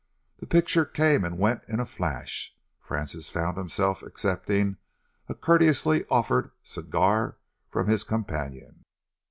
The 0.39 0.47
picture 0.47 0.83
came 0.83 1.23
and 1.23 1.37
went 1.37 1.61
in 1.67 1.79
a 1.79 1.85
flash. 1.85 2.55
Francis 2.79 3.29
found 3.29 3.55
himself 3.55 4.01
accepting 4.01 4.77
a 5.29 5.35
courteously 5.35 6.05
offered 6.09 6.49
cigar 6.63 7.37
from 7.69 7.85
his 7.87 8.03
companion. 8.03 8.81